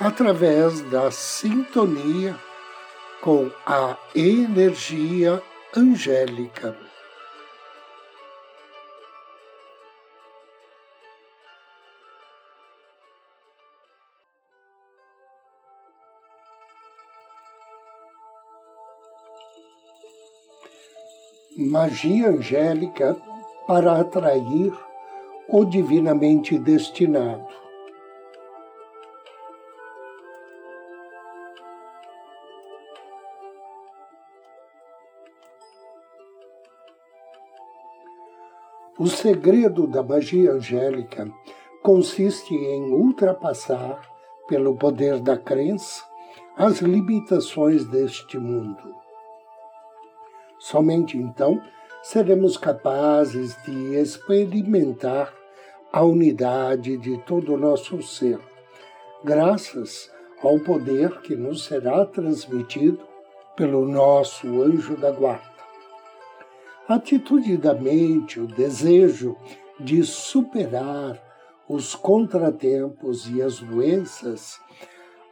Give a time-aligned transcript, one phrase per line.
[0.00, 2.38] através da sintonia
[3.20, 5.42] com a energia
[5.76, 6.76] angélica.
[21.56, 23.16] Magia angélica
[23.66, 24.72] para atrair
[25.48, 27.67] o divinamente destinado.
[38.98, 41.30] O segredo da magia angélica
[41.84, 44.00] consiste em ultrapassar,
[44.48, 46.02] pelo poder da crença,
[46.56, 48.92] as limitações deste mundo.
[50.58, 51.62] Somente então
[52.02, 55.32] seremos capazes de experimentar
[55.92, 58.40] a unidade de todo o nosso ser,
[59.22, 60.10] graças
[60.42, 63.06] ao poder que nos será transmitido
[63.54, 65.47] pelo nosso anjo da guarda.
[66.88, 69.36] Atitude da mente, o desejo
[69.78, 71.22] de superar
[71.68, 74.58] os contratempos e as doenças,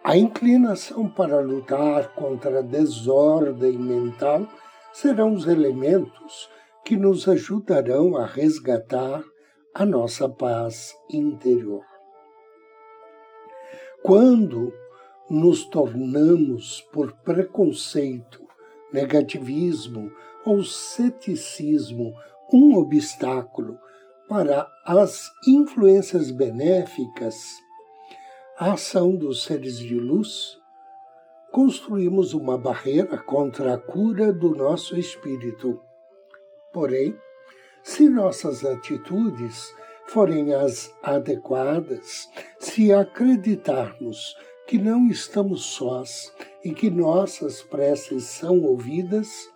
[0.05, 4.47] a inclinação para lutar contra a desordem mental
[4.93, 6.51] serão os elementos
[6.85, 9.25] que nos ajudarão a resgatar
[9.75, 11.87] a nossa paz interior.
[14.03, 14.75] Quando
[15.31, 18.45] nos tornamos, por preconceito,
[18.93, 20.13] negativismo
[20.47, 22.15] ou ceticismo
[22.53, 23.79] um obstáculo
[24.29, 27.35] para as influências benéficas,
[28.57, 30.57] a ação dos seres de luz,
[31.51, 35.81] construímos uma barreira contra a cura do nosso espírito.
[36.73, 37.19] Porém,
[37.83, 39.75] se nossas atitudes
[40.07, 44.37] forem as adequadas, se acreditarmos
[44.67, 46.33] que não estamos sós
[46.65, 49.49] e que nossas preces são ouvidas,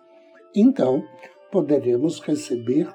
[0.55, 1.03] então
[1.51, 2.87] poderemos receber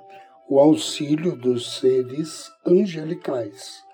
[0.49, 3.85] o auxílio dos seres angelicais.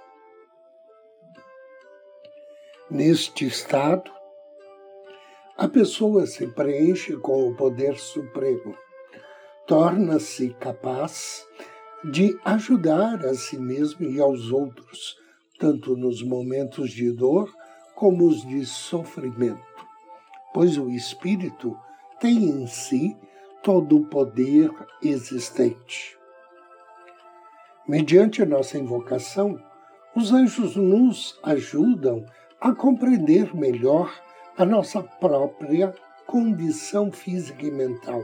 [2.91, 4.11] Neste estado,
[5.57, 8.77] a pessoa se preenche com o poder supremo,
[9.67, 11.47] torna-se capaz
[12.05, 15.17] de ajudar a si mesmo e aos outros,
[15.59, 17.51] tanto nos momentos de dor
[17.95, 19.87] como os de sofrimento,
[20.53, 21.79] pois o espírito
[22.21, 23.17] tem em si
[23.63, 24.71] todo o poder
[25.03, 26.19] existente.
[27.87, 29.59] Mediante a nossa invocação,
[30.15, 32.25] os anjos nos ajudam
[32.61, 34.13] a compreender melhor
[34.57, 35.95] a nossa própria
[36.27, 38.23] condição física e mental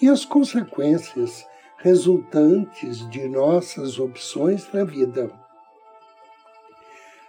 [0.00, 1.46] e as consequências
[1.78, 5.30] resultantes de nossas opções na vida.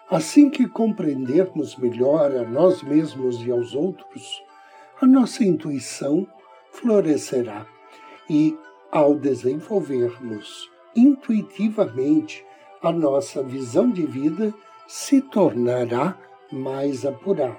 [0.09, 4.41] Assim que compreendermos melhor a nós mesmos e aos outros,
[5.02, 6.28] a nossa intuição
[6.75, 7.66] florescerá
[8.30, 8.58] e,
[8.91, 12.46] ao desenvolvermos intuitivamente
[12.81, 14.53] a nossa visão de vida,
[14.88, 16.18] se tornará
[16.52, 17.58] mais apurada.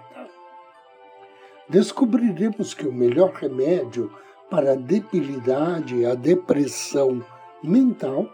[1.69, 4.15] Descobriremos que o melhor remédio
[4.49, 7.25] para a debilidade e a depressão
[7.63, 8.29] mental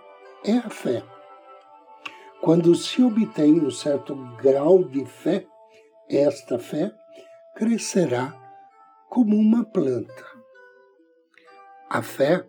[0.44, 1.02] é a fé.
[2.42, 5.46] Quando se obtém um certo grau de fé,
[6.10, 6.92] esta fé
[7.54, 8.36] crescerá
[9.08, 10.31] como uma planta
[11.92, 12.42] a fé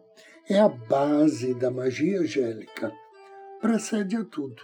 [0.48, 2.94] é a base da magia angélica,
[3.60, 4.64] precede a tudo.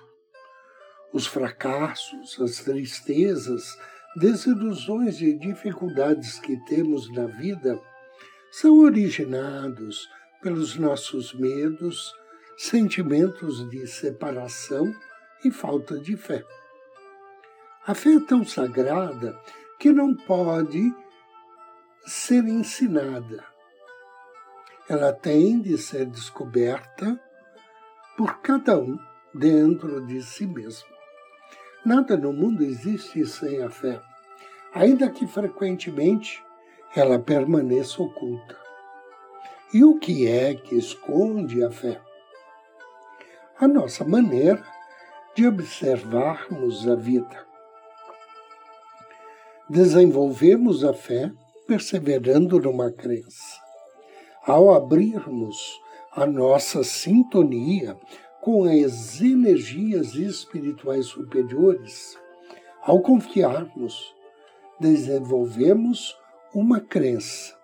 [1.11, 3.77] Os fracassos, as tristezas,
[4.15, 7.77] desilusões e dificuldades que temos na vida
[8.53, 10.07] são originados
[10.41, 12.13] pelos nossos medos,
[12.57, 14.95] sentimentos de separação
[15.43, 16.45] e falta de fé.
[17.85, 19.37] A fé é tão sagrada
[19.77, 20.89] que não pode
[22.05, 23.48] ser ensinada,
[24.89, 27.17] ela tem de ser descoberta
[28.17, 28.97] por cada um
[29.31, 30.89] dentro de si mesmo.
[31.85, 34.01] Nada no mundo existe sem a fé,
[34.73, 36.43] ainda que frequentemente
[36.95, 38.57] ela permaneça oculta.
[39.71, 42.01] E o que é que esconde a fé?
[43.59, 44.65] A nossa maneira
[45.35, 47.45] de observarmos a vida.
[49.69, 51.31] Desenvolvemos a fé
[51.67, 53.68] perseverando numa crença.
[54.49, 55.79] Ao abrirmos
[56.11, 57.95] a nossa sintonia
[58.41, 62.17] com as energias espirituais superiores,
[62.81, 64.15] ao confiarmos,
[64.79, 66.17] desenvolvemos
[66.51, 67.55] uma crença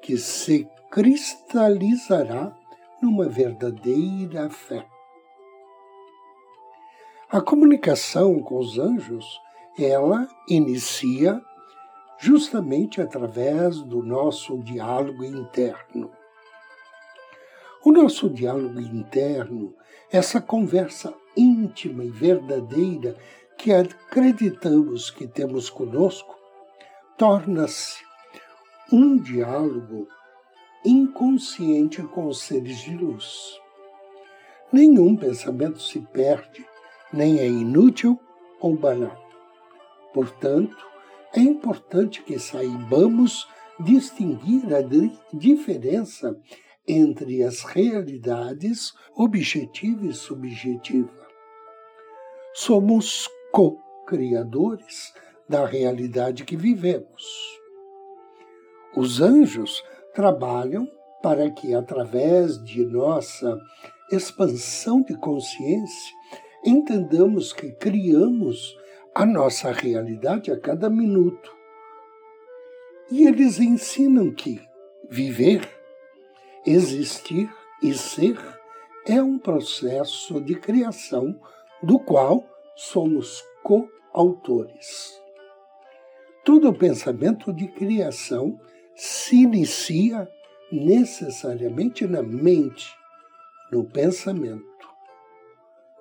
[0.00, 2.56] que se cristalizará
[3.02, 4.86] numa verdadeira fé.
[7.28, 9.26] A comunicação com os anjos,
[9.78, 11.38] ela inicia
[12.16, 16.10] justamente através do nosso diálogo interno.
[17.82, 19.74] O nosso diálogo interno,
[20.12, 23.16] essa conversa íntima e verdadeira
[23.56, 26.36] que acreditamos que temos conosco,
[27.16, 28.02] torna-se
[28.92, 30.06] um diálogo
[30.84, 33.58] inconsciente com os seres de luz.
[34.70, 36.66] Nenhum pensamento se perde,
[37.10, 38.20] nem é inútil
[38.60, 39.18] ou banal.
[40.12, 40.76] Portanto,
[41.34, 43.48] é importante que saibamos
[43.78, 44.80] distinguir a
[45.32, 46.38] diferença
[46.86, 51.26] entre as realidades objetiva e subjetiva.
[52.54, 55.12] Somos co-criadores
[55.48, 57.24] da realidade que vivemos.
[58.96, 59.82] Os anjos
[60.14, 60.88] trabalham
[61.22, 63.58] para que, através de nossa
[64.10, 66.14] expansão de consciência,
[66.64, 68.76] entendamos que criamos
[69.14, 71.52] a nossa realidade a cada minuto.
[73.10, 74.60] E eles ensinam que
[75.08, 75.79] viver
[76.66, 77.50] Existir
[77.82, 78.38] e ser
[79.06, 81.40] é um processo de criação
[81.82, 82.44] do qual
[82.76, 85.18] somos coautores.
[86.44, 88.60] Todo pensamento de criação
[88.94, 90.28] se inicia
[90.70, 92.94] necessariamente na mente,
[93.72, 94.64] no pensamento.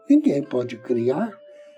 [0.10, 1.32] Ninguém pode criar,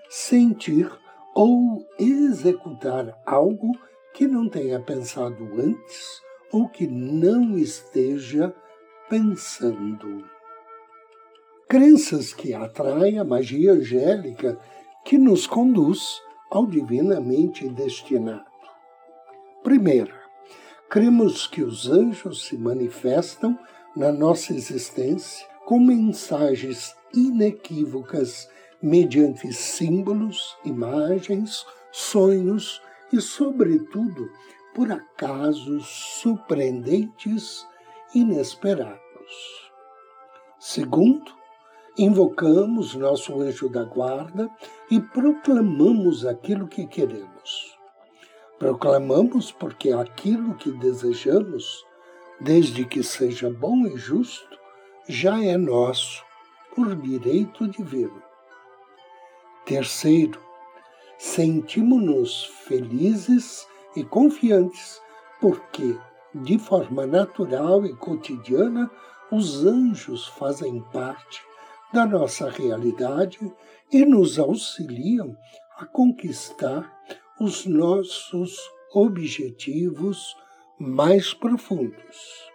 [0.08, 0.90] sentir
[1.34, 3.70] ou executar algo
[4.12, 6.20] que não tenha pensado antes
[6.50, 8.54] ou que não esteja
[9.12, 10.24] pensando.
[11.68, 14.58] Crenças que atraem a magia angélica
[15.04, 16.18] que nos conduz
[16.50, 18.46] ao divinamente destinado.
[19.62, 20.14] Primeira,
[20.88, 23.58] cremos que os anjos se manifestam
[23.94, 28.48] na nossa existência com mensagens inequívocas
[28.82, 32.80] mediante símbolos, imagens, sonhos
[33.12, 34.30] e, sobretudo,
[34.74, 35.86] por acasos
[36.22, 37.66] surpreendentes
[38.14, 39.00] inesperados.
[40.58, 41.32] Segundo,
[41.98, 44.48] invocamos nosso anjo da guarda
[44.90, 47.78] e proclamamos aquilo que queremos.
[48.58, 51.84] Proclamamos porque aquilo que desejamos,
[52.40, 54.58] desde que seja bom e justo,
[55.08, 56.24] já é nosso
[56.74, 58.22] por direito divino.
[59.66, 60.40] Terceiro,
[61.18, 63.66] sentimos-nos felizes
[63.96, 65.00] e confiantes
[65.40, 65.98] porque
[66.34, 68.90] de forma natural e cotidiana,
[69.30, 71.42] os anjos fazem parte
[71.92, 73.38] da nossa realidade
[73.90, 75.36] e nos auxiliam
[75.76, 76.90] a conquistar
[77.40, 78.56] os nossos
[78.94, 80.34] objetivos
[80.78, 82.50] mais profundos.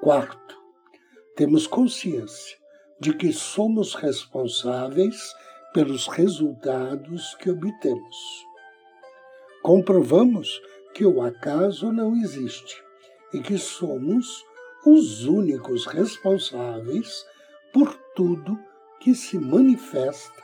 [0.00, 0.56] Quarto,
[1.36, 2.58] temos consciência
[2.98, 5.34] de que somos responsáveis
[5.72, 8.16] pelos resultados que obtemos.
[9.62, 10.60] Comprovamos
[10.94, 12.82] que o acaso não existe
[13.32, 14.44] e que somos
[14.84, 17.24] os únicos responsáveis
[17.72, 18.58] por tudo
[18.98, 20.42] que se manifesta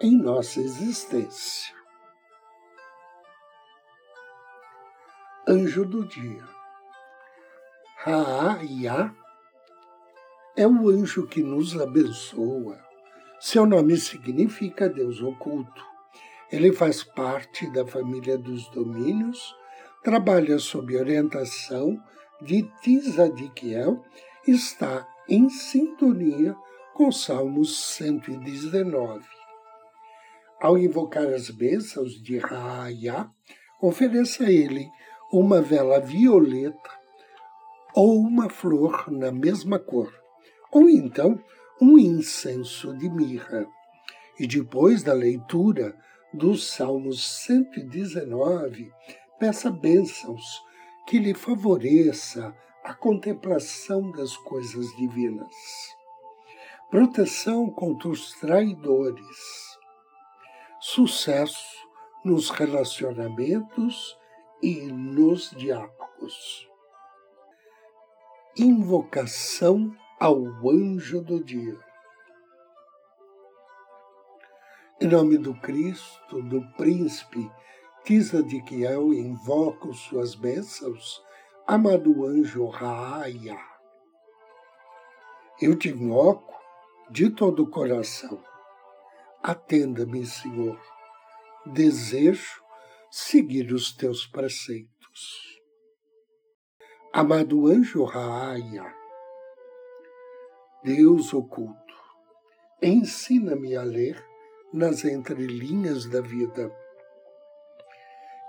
[0.00, 1.74] em nossa existência.
[5.46, 6.58] Anjo do Dia
[8.00, 9.14] Ra'a
[10.56, 12.78] é o anjo que nos abençoa.
[13.40, 15.84] Seu nome significa Deus oculto.
[16.50, 19.54] Ele faz parte da família dos domínios
[20.02, 22.02] trabalha sob orientação
[22.40, 24.02] de Tisadiquiel,
[24.46, 26.56] está em sintonia
[26.94, 29.24] com Salmos 119.
[30.60, 33.30] Ao invocar as bênçãos de Raaya,
[33.80, 34.90] ofereça a ele
[35.32, 36.90] uma vela violeta
[37.94, 40.12] ou uma flor na mesma cor,
[40.72, 41.40] ou então
[41.80, 43.66] um incenso de mirra.
[44.38, 45.96] E depois da leitura
[46.32, 48.92] do Salmos 119,
[49.38, 50.64] Peça bênçãos
[51.06, 52.52] que lhe favoreça
[52.82, 55.54] a contemplação das coisas divinas.
[56.90, 59.78] Proteção contra os traidores.
[60.80, 61.86] Sucesso
[62.24, 64.18] nos relacionamentos
[64.60, 66.68] e nos diálogos.
[68.56, 71.78] Invocação ao anjo do dia.
[75.00, 77.48] Em nome do Cristo, do príncipe
[78.08, 81.22] Tisa de que eu invoco suas bênçãos,
[81.66, 83.60] amado anjo Raia.
[85.60, 86.58] Eu te invoco
[87.10, 88.42] de todo o coração.
[89.42, 90.80] Atenda-me, Senhor.
[91.66, 92.62] Desejo
[93.10, 95.60] seguir os teus preceitos.
[97.12, 98.90] Amado anjo Raia,
[100.82, 101.94] Deus oculto,
[102.80, 104.26] ensina-me a ler
[104.72, 106.74] nas entrelinhas da vida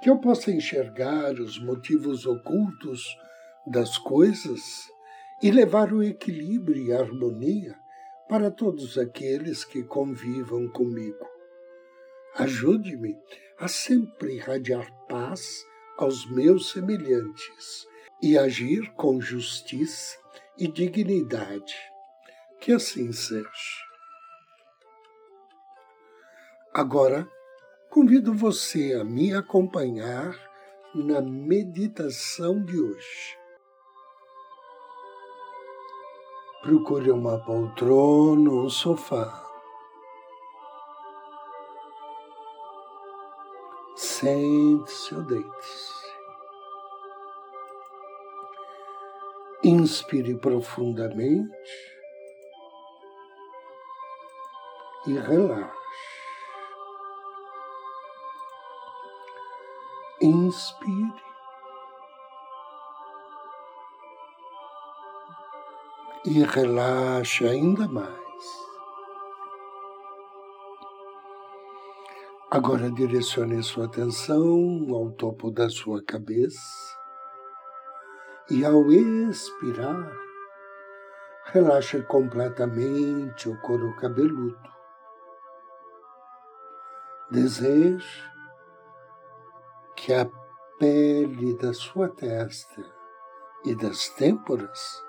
[0.02, 3.04] que eu possa enxergar os motivos ocultos
[3.66, 4.90] das coisas
[5.42, 7.76] e levar o equilíbrio e a harmonia
[8.28, 11.28] para todos aqueles que convivam comigo.
[12.36, 13.18] Ajude-me
[13.58, 15.66] a sempre irradiar paz
[15.98, 17.88] aos meus semelhantes
[18.22, 20.18] e agir com justiça
[20.58, 21.76] e dignidade.
[22.60, 23.90] Que assim seja.
[26.74, 27.28] Agora,
[27.90, 30.36] Convido você a me acompanhar
[30.94, 33.36] na meditação de hoje.
[36.62, 39.44] Procure uma poltrona ou um sofá.
[43.96, 46.10] Sente-se ou deite-se.
[49.64, 51.52] Inspire profundamente
[55.08, 55.79] e relaxe.
[60.30, 61.24] Inspire.
[66.24, 68.10] E relaxe ainda mais.
[72.52, 76.60] Agora direcione sua atenção ao topo da sua cabeça
[78.52, 80.12] e ao expirar,
[81.46, 84.70] relaxe completamente o couro cabeludo.
[87.32, 88.30] Deseje
[90.10, 90.28] que a
[90.80, 92.84] pele da sua testa
[93.64, 95.04] e das têmporas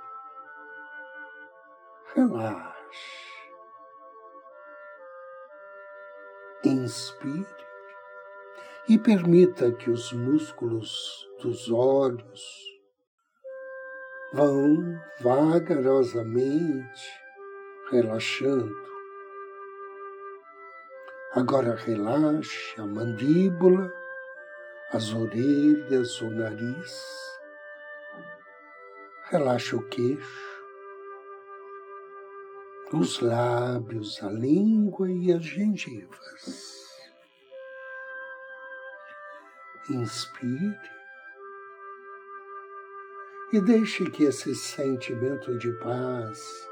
[2.14, 2.68] relaxe.
[6.66, 7.46] Inspire
[8.90, 12.44] e permita que os músculos dos olhos
[14.34, 17.08] vão vagarosamente
[17.90, 18.76] relaxando.
[21.32, 23.99] Agora relaxe a mandíbula
[24.92, 27.20] as orelhas, o nariz.
[29.30, 30.64] Relaxa o queixo,
[32.92, 36.80] os lábios, a língua e as gengivas.
[39.88, 40.90] Inspire
[43.52, 46.68] e deixe que esse sentimento de paz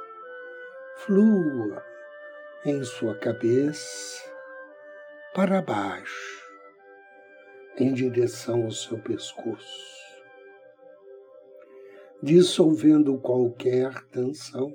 [0.96, 1.84] flua
[2.64, 4.22] em sua cabeça
[5.34, 6.48] para baixo
[7.78, 9.97] em direção ao seu pescoço,
[12.20, 14.73] dissolvendo qualquer tensão.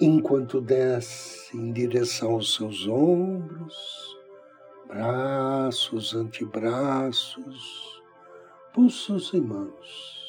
[0.00, 4.18] Enquanto desce em direção aos seus ombros,
[4.88, 8.02] braços, antebraços,
[8.74, 10.26] pulsos e mãos.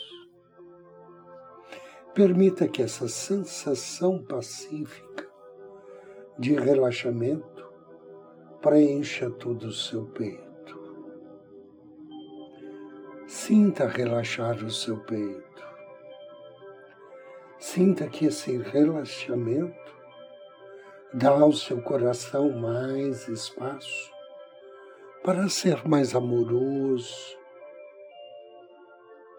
[2.14, 5.07] Permita que essa sensação pacífica
[6.40, 7.68] de relaxamento
[8.62, 10.46] preencha todo o seu peito.
[13.26, 15.68] Sinta relaxar o seu peito.
[17.58, 19.96] Sinta que esse relaxamento
[21.12, 24.12] dá ao seu coração mais espaço
[25.24, 27.36] para ser mais amoroso,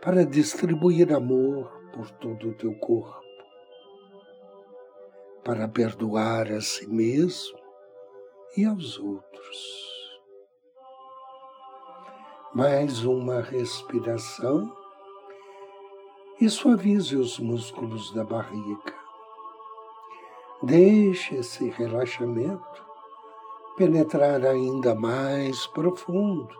[0.03, 3.28] para distribuir amor por todo o teu corpo
[5.49, 7.59] para perdoar a si mesmo
[8.55, 10.21] e aos outros.
[12.55, 14.71] Mais uma respiração
[16.39, 18.95] e suavize os músculos da barriga.
[20.63, 22.87] Deixe esse relaxamento
[23.79, 26.55] penetrar ainda mais profundo,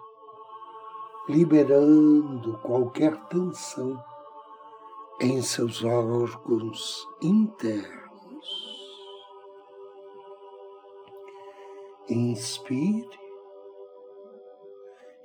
[1.29, 4.03] liberando qualquer tensão
[5.21, 8.08] em seus órgãos internos.
[12.11, 13.07] Inspire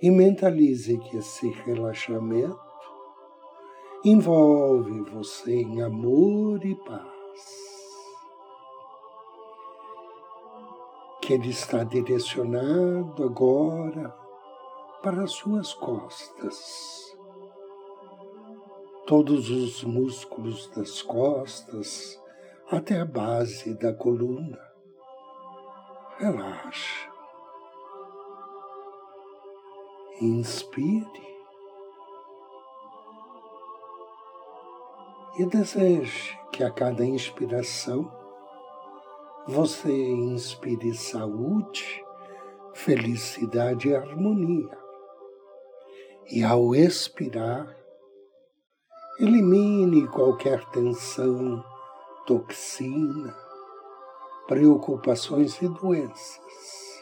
[0.02, 2.60] e mentalize que esse relaxamento
[4.04, 7.10] envolve você em amor e paz.
[11.22, 14.14] Que ele está direcionado agora
[15.02, 17.16] para as suas costas.
[19.08, 22.22] Todos os músculos das costas
[22.70, 24.73] até a base da coluna
[26.20, 27.10] Relaxe.
[30.22, 31.34] Inspire.
[35.40, 38.12] E deseje que a cada inspiração
[39.48, 42.06] você inspire saúde,
[42.76, 44.78] felicidade e harmonia.
[46.30, 47.76] E ao expirar,
[49.20, 51.64] elimine qualquer tensão,
[52.28, 53.43] toxina,
[54.54, 57.02] preocupações e doenças,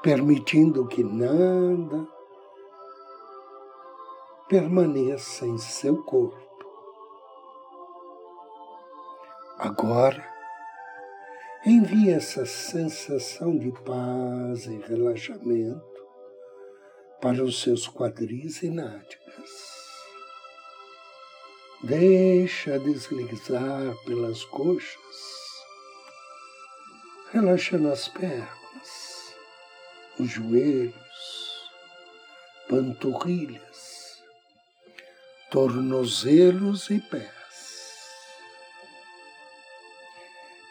[0.00, 2.06] permitindo que nada
[4.48, 6.38] permaneça em seu corpo.
[9.58, 10.24] Agora,
[11.66, 15.82] envie essa sensação de paz e relaxamento
[17.20, 19.80] para os seus quadris e nádegas.
[21.82, 25.39] Deixa deslizar pelas coxas,
[27.32, 29.34] relaxando as pernas,
[30.18, 31.70] os joelhos,
[32.68, 34.20] panturrilhas,
[35.50, 37.30] tornozelos e pés.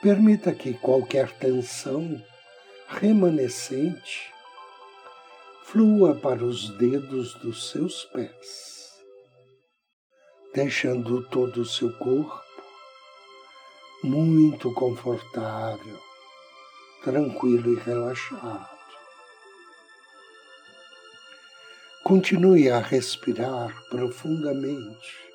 [0.02, 2.22] Permita que qualquer tensão
[2.90, 4.34] remanescente
[5.64, 9.00] flua para os dedos dos seus pés,
[10.54, 12.44] deixando todo o seu corpo
[14.04, 16.09] muito confortável,
[17.04, 18.78] tranquilo e relaxado.
[22.04, 25.32] Continue a respirar profundamente,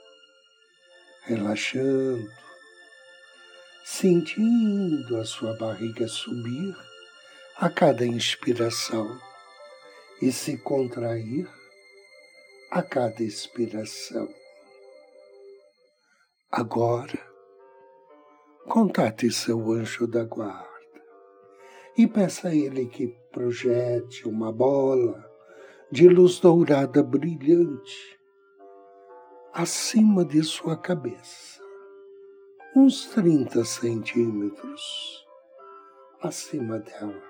[1.23, 2.29] relaxando,
[3.85, 6.77] sentindo a sua barriga subir
[7.57, 9.19] a cada inspiração
[10.21, 11.49] e se contrair
[12.71, 14.29] a cada expiração.
[16.51, 17.19] Agora,
[18.69, 20.74] contate seu anjo da guarda
[21.97, 25.31] e peça a ele que projete uma bola
[25.91, 28.19] de luz dourada brilhante
[29.53, 31.63] acima de sua cabeça,
[32.75, 35.25] uns 30 centímetros
[36.21, 37.23] acima dela.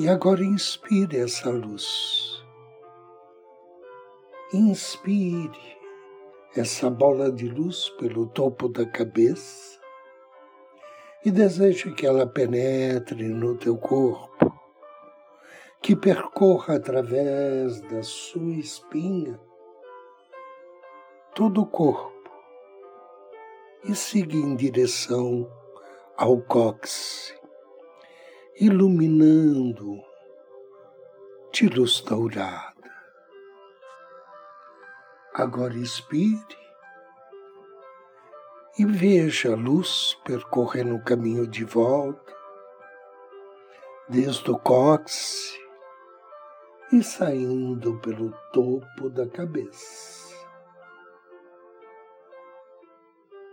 [0.00, 2.44] E agora inspire essa luz.
[4.52, 5.78] Inspire
[6.56, 9.77] essa bola de luz pelo topo da cabeça
[11.28, 14.50] e deseje que ela penetre no teu corpo,
[15.82, 19.38] que percorra através da sua espinha
[21.34, 22.30] todo o corpo
[23.84, 25.46] e siga em direção
[26.16, 27.34] ao cóccix
[28.58, 30.02] iluminando
[31.52, 32.90] de luz dourada.
[35.34, 36.67] Agora expire
[38.78, 42.32] e veja a luz percorrendo o caminho de volta,
[44.08, 45.58] desde o cóccix
[46.92, 50.28] e saindo pelo topo da cabeça.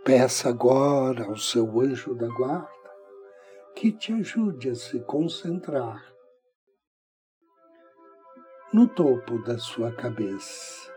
[0.04, 2.70] Peça agora ao seu anjo da guarda
[3.74, 6.14] que te ajude a se concentrar
[8.72, 10.94] no topo da sua cabeça.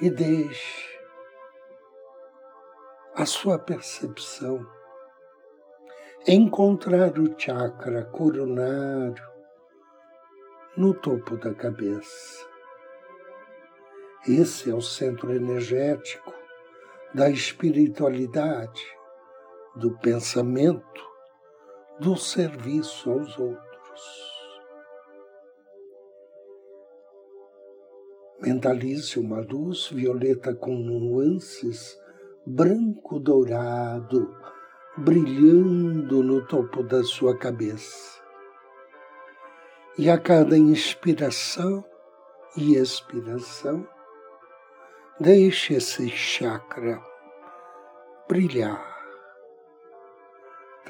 [0.00, 0.89] E deixe
[3.20, 4.66] a sua percepção
[6.26, 9.22] encontrar o chakra coronário
[10.74, 12.48] no topo da cabeça.
[14.26, 16.32] Esse é o centro energético
[17.12, 18.82] da espiritualidade
[19.76, 21.04] do pensamento,
[21.98, 24.30] do serviço aos outros.
[28.40, 31.99] Mentalize uma luz violeta com nuances
[32.46, 34.34] branco-dourado
[34.96, 38.20] brilhando no topo da sua cabeça.
[39.98, 41.84] E a cada inspiração
[42.56, 43.86] e expiração,
[45.18, 47.00] deixe esse chakra
[48.28, 48.90] brilhar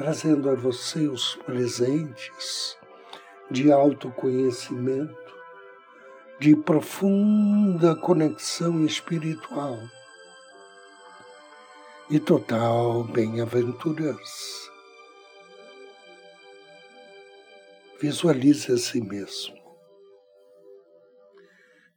[0.00, 2.74] trazendo a você os presentes
[3.50, 5.14] de autoconhecimento,
[6.38, 9.76] de profunda conexão espiritual
[12.10, 14.70] e total bem-aventurança.
[18.00, 19.56] Visualize a si mesmo,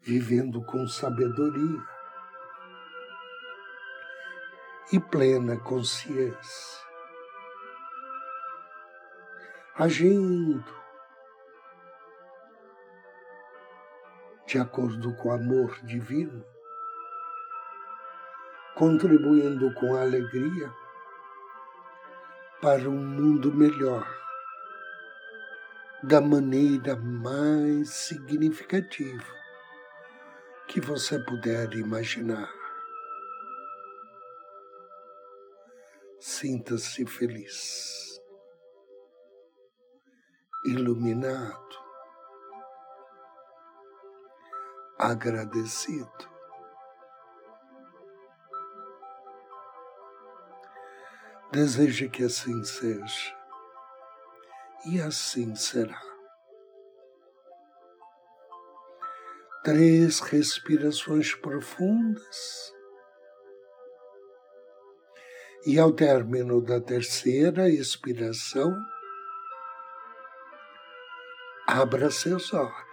[0.01, 1.83] vivendo com sabedoria
[4.91, 6.83] e plena consciência
[9.75, 10.63] agindo
[14.45, 16.45] de acordo com o amor divino,
[18.75, 20.73] contribuindo com alegria
[22.61, 24.07] para um mundo melhor,
[26.01, 29.43] da maneira mais significativa
[30.67, 32.49] que você puder imaginar.
[36.19, 38.19] Sinta-se feliz,
[40.65, 41.77] iluminado,
[44.97, 46.32] agradecido.
[51.53, 53.37] Deseje que assim seja,
[54.87, 56.01] e assim será.
[59.63, 62.73] Três respirações profundas.
[65.67, 68.75] E ao término da terceira expiração,
[71.67, 72.92] abra seus olhos.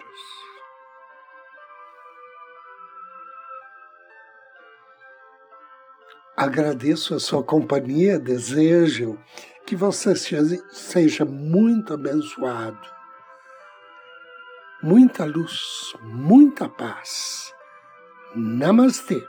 [6.40, 9.18] Agradeço a sua companhia, desejo
[9.66, 12.80] que você seja muito abençoado.
[14.82, 17.52] Muita luz, muita paz.
[18.34, 19.22] Namastê.